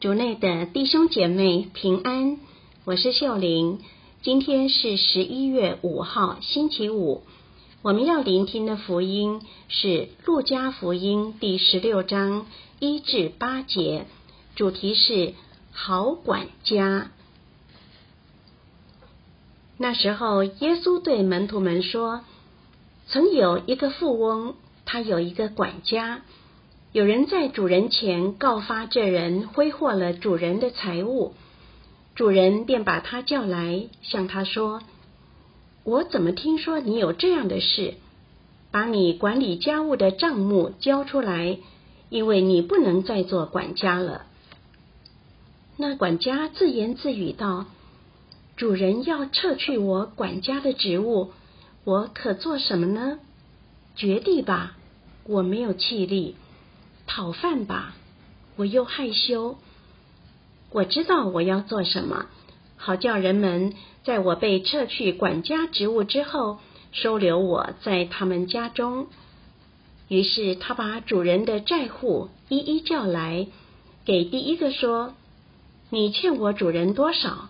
[0.00, 2.38] 主内的弟兄姐妹平安，
[2.84, 3.80] 我是秀玲。
[4.22, 7.24] 今天是十一月五号，星期五。
[7.82, 9.88] 我们要聆听的福音是
[10.24, 12.46] 《路加福音》第十六章
[12.78, 14.06] 一至八节，
[14.54, 15.34] 主题是
[15.72, 17.10] 好管家。
[19.78, 22.20] 那时候，耶稣对门徒们说
[23.10, 24.54] ：“曾有一个富翁，
[24.84, 26.22] 他有一个管家。”
[26.90, 31.34] 有人在主人前告发这人挥霍了主人的财物，
[32.14, 34.80] 主人便把他叫来，向他说
[35.84, 37.94] ：“我怎么听说你有这样的事？
[38.70, 41.58] 把你管理家务的账目交出来，
[42.08, 44.24] 因为你不能再做管家了。”
[45.76, 47.66] 那管家自言自语道
[48.56, 51.32] ：“主人要撤去我管家的职务，
[51.84, 53.18] 我可做什么呢？
[53.94, 54.78] 绝地吧，
[55.24, 56.36] 我没有气力。”
[57.08, 57.94] 讨饭吧，
[58.54, 59.56] 我又害羞。
[60.70, 62.26] 我知道我要做什么，
[62.76, 63.72] 好叫人们
[64.04, 66.58] 在我被撤去管家职务之后，
[66.92, 69.08] 收留我在他们家中。
[70.08, 73.46] 于是他把主人的债户一一叫来，
[74.04, 75.14] 给第一个说
[75.90, 77.48] ：“你欠我主人多少？”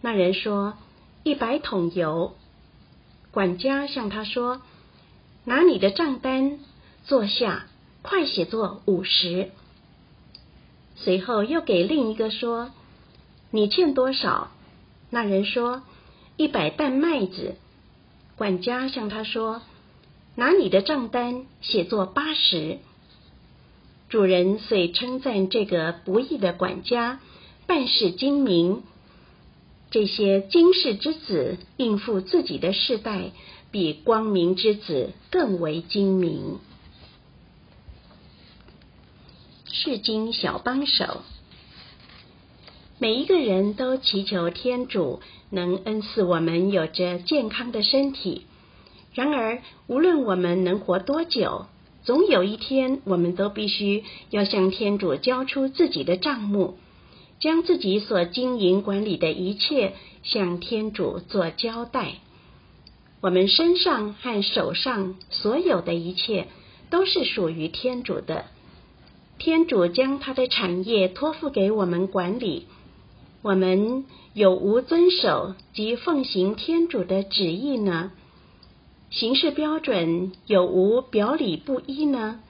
[0.00, 0.74] 那人说
[1.22, 2.34] ：“一百桶油。”
[3.30, 4.62] 管家向他说
[5.44, 6.58] ：“拿你的账单，
[7.04, 7.66] 坐下。”
[8.06, 9.48] 快写作五十，
[10.94, 12.70] 随后又给另一个说
[13.50, 14.50] ：“你欠多少？”
[15.08, 15.82] 那人说
[16.36, 17.54] ：“一百担麦子。”
[18.36, 19.62] 管家向他说
[20.36, 22.76] ：“拿你的账单写作八十。”
[24.10, 27.20] 主人遂称赞这个不义的管家
[27.66, 28.82] 办事精明。
[29.90, 33.32] 这些经世之子应付自己的世代，
[33.70, 36.58] 比光明之子更为精明。
[39.76, 41.22] 是经小帮手，
[43.00, 48.46] 每一个人都祈求天主能恩赐我们有着健康的身体。
[49.14, 51.66] 然而，无论我们能活多久，
[52.04, 56.78] 总有一天，我们都必须要向天主交出自己的账目，
[57.40, 62.14] 将自己所经营管理的一切向天主做交代。
[63.20, 66.46] 我们身上和手上所有的一切，
[66.90, 68.44] 都是属于天主的。
[69.38, 72.66] 天主将他的产业托付给我们管理，
[73.42, 78.12] 我们有无遵守及奉行天主的旨意呢？
[79.10, 82.40] 行事标准有无表里不一呢？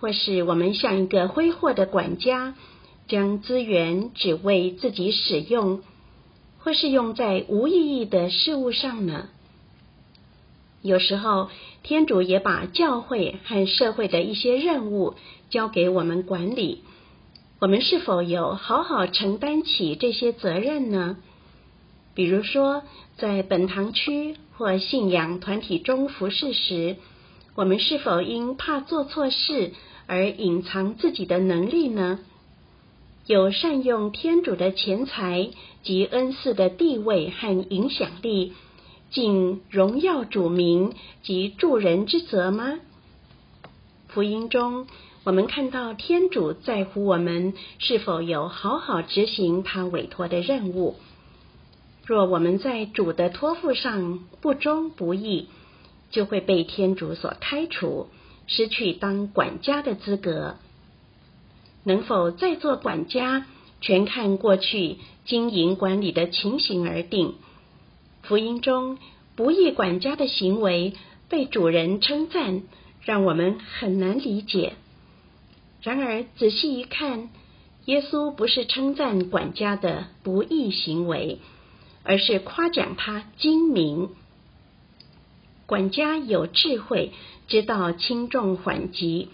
[0.00, 2.54] 或是我们像一个挥霍的管家，
[3.08, 5.82] 将资源只为自己使用，
[6.58, 9.28] 或是用在无意义的事物上呢？
[10.84, 11.48] 有时候，
[11.82, 15.14] 天主也把教会和社会的一些任务
[15.48, 16.82] 交给我们管理。
[17.58, 21.16] 我们是否有好好承担起这些责任呢？
[22.14, 22.82] 比如说，
[23.16, 26.96] 在本堂区或信仰团体中服侍时，
[27.54, 29.72] 我们是否因怕做错事
[30.06, 32.18] 而隐藏自己的能力呢？
[33.26, 35.48] 有善用天主的钱财
[35.82, 38.52] 及恩赐的地位和影响力？
[39.14, 40.92] 尽荣耀主名
[41.22, 42.80] 及助人之责吗？
[44.08, 44.88] 福音中，
[45.22, 50.96] 我们看到天主在乎我们是否有好好执行他委托的任务。
[52.04, 55.46] 若我们在主的托付上不忠不义，
[56.10, 58.08] 就会被天主所开除，
[58.48, 60.56] 失去当管家的资格。
[61.84, 63.46] 能否再做管家，
[63.80, 67.34] 全看过去经营管理的情形而定。
[68.26, 68.96] 福音中
[69.36, 70.94] 不义管家的行为
[71.28, 72.62] 被主人称赞，
[73.02, 74.72] 让我们很难理解。
[75.82, 77.28] 然而仔细一看，
[77.84, 81.38] 耶稣不是称赞管家的不义行为，
[82.02, 84.08] 而是夸奖他精明。
[85.66, 87.12] 管家有智慧，
[87.46, 89.28] 知道轻重缓急。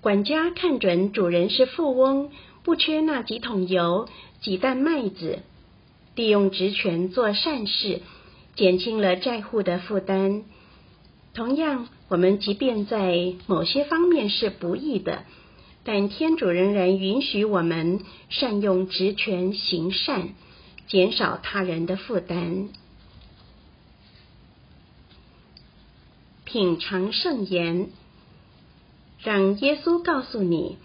[0.00, 2.30] 管家看准主人是富翁，
[2.64, 4.08] 不缺那几桶油、
[4.40, 5.38] 几担麦子。
[6.18, 8.00] 利用职权做善事，
[8.56, 10.42] 减轻了债户的负担。
[11.32, 15.22] 同样，我们即便在某些方面是不义的，
[15.84, 18.00] 但天主仍然允许我们
[18.30, 20.30] 善用职权行善，
[20.88, 22.68] 减少他人的负担。
[26.44, 27.90] 品尝圣言，
[29.22, 30.78] 让耶稣告诉你，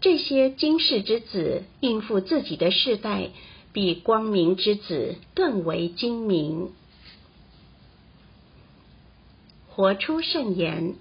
[0.00, 3.30] 这些经世之子应付自己的世代。
[3.76, 6.70] 比光明之子更为精明，
[9.68, 10.94] 活出圣言，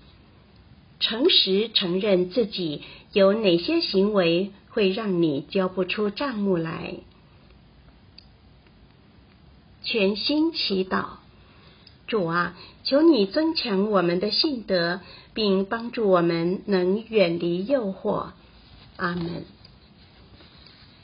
[1.00, 2.82] 诚实承认自己
[3.14, 6.96] 有哪些行为会让你交不出账目来。
[9.86, 11.06] 全心祈祷，
[12.08, 15.00] 主啊，求你增强我们的信德，
[15.34, 18.32] 并帮助我们能远离诱惑。
[18.98, 19.46] 阿门。